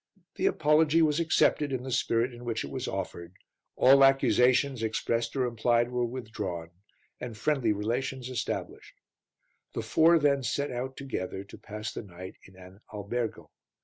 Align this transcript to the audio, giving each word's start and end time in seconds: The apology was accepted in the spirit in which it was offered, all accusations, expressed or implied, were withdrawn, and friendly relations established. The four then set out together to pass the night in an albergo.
The 0.33 0.47
apology 0.47 1.03
was 1.03 1.19
accepted 1.19 1.71
in 1.71 1.83
the 1.83 1.91
spirit 1.91 2.33
in 2.33 2.43
which 2.43 2.63
it 2.65 2.71
was 2.71 2.87
offered, 2.87 3.33
all 3.75 4.03
accusations, 4.03 4.81
expressed 4.81 5.35
or 5.35 5.45
implied, 5.45 5.91
were 5.91 6.03
withdrawn, 6.07 6.71
and 7.19 7.37
friendly 7.37 7.71
relations 7.71 8.27
established. 8.27 8.95
The 9.75 9.83
four 9.83 10.17
then 10.17 10.41
set 10.41 10.71
out 10.71 10.97
together 10.97 11.43
to 11.43 11.55
pass 11.59 11.93
the 11.93 12.01
night 12.01 12.33
in 12.47 12.55
an 12.55 12.79
albergo. 12.91 13.51